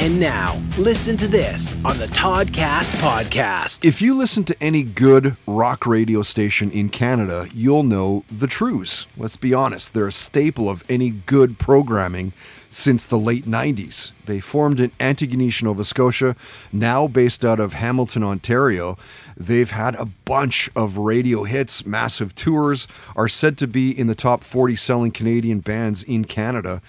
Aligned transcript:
And 0.00 0.18
now, 0.18 0.58
listen 0.78 1.18
to 1.18 1.28
this 1.28 1.74
on 1.84 1.98
the 1.98 2.06
Toddcast 2.06 2.90
podcast. 3.02 3.84
If 3.84 4.00
you 4.00 4.14
listen 4.14 4.44
to 4.44 4.56
any 4.58 4.82
good 4.82 5.36
rock 5.46 5.84
radio 5.84 6.22
station 6.22 6.70
in 6.70 6.88
Canada, 6.88 7.48
you'll 7.52 7.82
know 7.82 8.24
the 8.32 8.46
Trews. 8.46 9.04
Let's 9.18 9.36
be 9.36 9.52
honest, 9.52 9.92
they're 9.92 10.06
a 10.06 10.12
staple 10.12 10.70
of 10.70 10.82
any 10.88 11.10
good 11.10 11.58
programming 11.58 12.32
since 12.70 13.06
the 13.06 13.18
late 13.18 13.44
90s. 13.44 14.12
They 14.24 14.40
formed 14.40 14.80
in 14.80 14.90
Antigonish, 15.00 15.62
Nova 15.62 15.84
Scotia, 15.84 16.36
now 16.72 17.08
based 17.08 17.44
out 17.44 17.58
of 17.58 17.74
Hamilton, 17.74 18.22
Ontario. 18.22 18.96
They've 19.36 19.70
had 19.70 19.96
a 19.96 20.06
bunch 20.06 20.70
of 20.76 20.96
radio 20.96 21.42
hits, 21.42 21.84
massive 21.84 22.34
tours, 22.34 22.86
are 23.16 23.28
said 23.28 23.58
to 23.58 23.66
be 23.66 23.90
in 23.90 24.06
the 24.06 24.14
top 24.14 24.44
40 24.44 24.76
selling 24.76 25.10
Canadian 25.10 25.58
bands 25.58 26.04
in 26.04 26.24
Canada. 26.24 26.80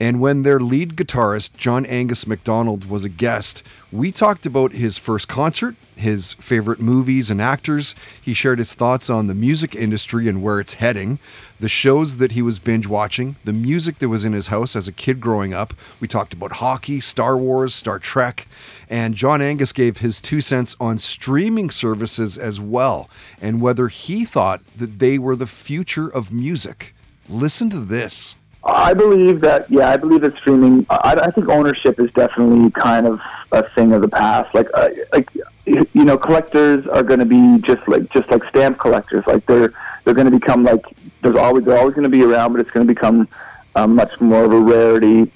And 0.00 0.20
when 0.20 0.42
their 0.42 0.60
lead 0.60 0.96
guitarist, 0.96 1.56
John 1.56 1.86
Angus 1.86 2.26
MacDonald, 2.26 2.90
was 2.90 3.04
a 3.04 3.08
guest, 3.08 3.62
we 3.92 4.10
talked 4.10 4.44
about 4.44 4.72
his 4.72 4.98
first 4.98 5.28
concert, 5.28 5.76
his 5.98 6.34
favorite 6.34 6.80
movies 6.80 7.30
and 7.30 7.40
actors. 7.40 7.94
He 8.20 8.34
shared 8.34 8.58
his 8.58 8.74
thoughts 8.74 9.10
on 9.10 9.26
the 9.26 9.34
music 9.34 9.74
industry 9.74 10.28
and 10.28 10.42
where 10.42 10.60
it's 10.60 10.74
heading, 10.74 11.18
the 11.60 11.68
shows 11.68 12.18
that 12.18 12.32
he 12.32 12.42
was 12.42 12.58
binge 12.58 12.86
watching, 12.86 13.36
the 13.44 13.52
music 13.52 13.98
that 13.98 14.08
was 14.08 14.24
in 14.24 14.32
his 14.32 14.48
house 14.48 14.76
as 14.76 14.88
a 14.88 14.92
kid 14.92 15.20
growing 15.20 15.52
up. 15.52 15.74
We 16.00 16.08
talked 16.08 16.32
about 16.32 16.52
hockey, 16.52 17.00
Star 17.00 17.36
Wars, 17.36 17.74
Star 17.74 17.98
Trek, 17.98 18.46
and 18.88 19.14
John 19.14 19.42
Angus 19.42 19.72
gave 19.72 19.98
his 19.98 20.20
two 20.20 20.40
cents 20.40 20.76
on 20.80 20.98
streaming 20.98 21.70
services 21.70 22.38
as 22.38 22.60
well 22.60 23.10
and 23.40 23.60
whether 23.60 23.88
he 23.88 24.24
thought 24.24 24.60
that 24.76 24.98
they 24.98 25.18
were 25.18 25.36
the 25.36 25.46
future 25.46 26.08
of 26.08 26.32
music. 26.32 26.94
Listen 27.28 27.68
to 27.70 27.80
this. 27.80 28.36
I 28.64 28.92
believe 28.92 29.40
that, 29.42 29.70
yeah, 29.70 29.90
I 29.90 29.96
believe 29.96 30.22
that 30.22 30.36
streaming. 30.36 30.84
I, 30.90 31.14
I 31.22 31.30
think 31.30 31.48
ownership 31.48 31.98
is 32.00 32.10
definitely 32.12 32.70
kind 32.72 33.06
of 33.06 33.20
a 33.52 33.68
thing 33.70 33.92
of 33.92 34.02
the 34.02 34.08
past. 34.08 34.52
Like, 34.54 34.68
uh, 34.74 34.88
like 35.12 35.28
you 35.68 36.04
know, 36.04 36.16
collectors 36.16 36.86
are 36.86 37.02
going 37.02 37.20
to 37.20 37.26
be 37.26 37.60
just 37.60 37.86
like 37.88 38.10
just 38.10 38.30
like 38.30 38.44
stamp 38.44 38.78
collectors. 38.78 39.26
Like 39.26 39.44
they're 39.46 39.72
they're 40.04 40.14
going 40.14 40.30
to 40.30 40.38
become 40.38 40.64
like 40.64 40.84
there's 41.22 41.36
always 41.36 41.64
they're 41.64 41.78
always 41.78 41.94
going 41.94 42.10
to 42.10 42.10
be 42.10 42.22
around, 42.22 42.52
but 42.52 42.60
it's 42.60 42.70
going 42.70 42.86
to 42.86 42.92
become 42.92 43.28
um, 43.74 43.94
much 43.94 44.20
more 44.20 44.44
of 44.44 44.52
a 44.52 44.60
rarity. 44.60 45.30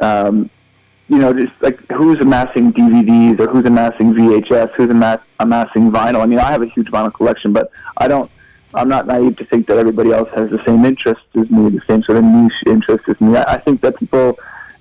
Um, 0.00 0.50
you 1.08 1.18
know, 1.18 1.32
just 1.32 1.52
like 1.60 1.78
who's 1.92 2.18
amassing 2.20 2.72
DVDs 2.72 3.38
or 3.38 3.46
who's 3.46 3.64
amassing 3.64 4.12
VHS, 4.12 4.72
who's 4.74 4.90
amass- 4.90 5.22
amassing 5.38 5.92
vinyl. 5.92 6.20
I 6.20 6.26
mean, 6.26 6.40
I 6.40 6.50
have 6.50 6.62
a 6.62 6.66
huge 6.66 6.88
vinyl 6.88 7.14
collection, 7.14 7.52
but 7.52 7.70
I 7.96 8.08
don't 8.08 8.30
I'm 8.74 8.88
not 8.88 9.06
naive 9.06 9.36
to 9.36 9.44
think 9.46 9.66
that 9.68 9.78
everybody 9.78 10.12
else 10.12 10.28
has 10.34 10.50
the 10.50 10.62
same 10.66 10.84
interests 10.84 11.24
as 11.34 11.50
me, 11.50 11.70
the 11.70 11.80
same 11.88 12.02
sort 12.02 12.18
of 12.18 12.24
niche 12.24 12.62
interest 12.66 13.08
as 13.08 13.20
me. 13.20 13.36
I, 13.36 13.54
I 13.54 13.58
think 13.58 13.80
that 13.80 13.96
people 13.98 14.38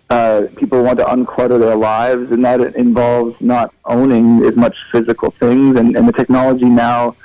uh, 0.09 0.43
people 0.57 0.83
want 0.83 0.99
to 0.99 1.05
unclutter 1.05 1.59
their 1.59 1.75
lives, 1.75 2.31
and 2.31 2.43
that 2.45 2.61
involves 2.75 3.35
not 3.41 3.73
owning 3.85 4.43
as 4.45 4.55
much 4.55 4.75
physical 4.91 5.31
things. 5.39 5.79
And, 5.79 5.95
and 5.95 6.07
the 6.07 6.13
technology 6.13 6.65
now 6.65 7.15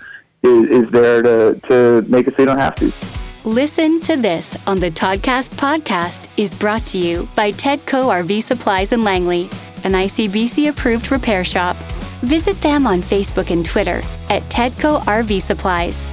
is, 0.43 0.69
is 0.69 0.91
there 0.91 1.23
to, 1.23 1.61
to 1.69 2.07
make 2.09 2.27
it 2.27 2.35
so 2.37 2.43
you 2.43 2.47
don't 2.47 2.59
have 2.59 2.75
to. 2.77 2.93
Listen 3.45 4.01
to 4.01 4.17
this 4.17 4.57
on 4.67 4.81
the 4.81 4.91
Toddcast 4.91 5.51
podcast 5.57 6.29
is 6.37 6.55
brought 6.55 6.85
to 6.87 6.99
you 6.99 7.27
by 7.35 7.53
Tedco 7.53 8.11
RV 8.23 8.43
Supplies 8.43 8.93
in 8.93 9.03
Langley, 9.03 9.45
an 9.85 9.93
ICBC 9.93 10.69
approved 10.69 11.11
repair 11.11 11.43
shop. 11.43 11.77
Visit 12.21 12.61
them 12.61 12.87
on 12.87 13.01
Facebook 13.01 13.51
and 13.51 13.65
Twitter 13.65 14.03
at 14.29 14.43
Tedco 14.51 15.01
RV 15.01 15.41
Supplies. 15.41 16.11